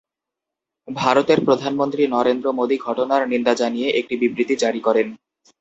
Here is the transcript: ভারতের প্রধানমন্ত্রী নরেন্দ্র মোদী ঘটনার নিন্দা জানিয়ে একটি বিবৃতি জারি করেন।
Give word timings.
ভারতের 0.87 1.39
প্রধানমন্ত্রী 1.47 2.03
নরেন্দ্র 2.07 2.47
মোদী 2.59 2.77
ঘটনার 2.85 3.23
নিন্দা 3.31 3.53
জানিয়ে 3.61 3.87
একটি 3.99 4.15
বিবৃতি 4.21 4.55
জারি 4.63 4.81
করেন। 4.87 5.07